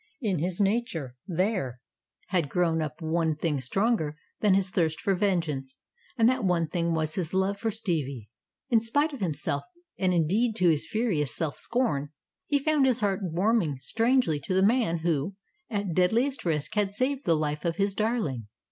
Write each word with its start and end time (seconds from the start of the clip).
In 0.19 0.39
his 0.39 0.59
nature 0.59 1.15
there 1.27 1.79
had 2.29 2.49
grown 2.49 2.81
up 2.81 3.03
one 3.03 3.35
thing 3.35 3.61
stronger 3.61 4.17
than 4.39 4.55
his 4.55 4.71
thirst 4.71 4.99
for 4.99 5.13
vengeance, 5.13 5.77
and 6.17 6.27
that 6.27 6.43
one 6.43 6.67
thing 6.67 6.95
was 6.95 7.13
his 7.13 7.35
love 7.35 7.59
for 7.59 7.69
Stevie. 7.69 8.27
In 8.71 8.79
spite 8.79 9.13
of 9.13 9.19
himself, 9.19 9.61
and 9.99 10.11
indeed 10.11 10.55
to 10.55 10.69
his 10.69 10.87
furious 10.87 11.35
self 11.35 11.59
scorn, 11.59 12.09
he 12.47 12.57
found 12.57 12.87
his 12.87 13.01
heart 13.01 13.19
warming 13.21 13.77
strangely 13.77 14.39
to 14.39 14.55
the 14.55 14.65
man 14.65 15.01
who, 15.05 15.35
at 15.69 15.93
deadliest 15.93 16.45
risk, 16.45 16.73
had 16.73 16.89
saved 16.89 17.25
the 17.25 17.35
life 17.37 17.63
of 17.63 17.75
his 17.77 17.93
darling. 17.93 18.47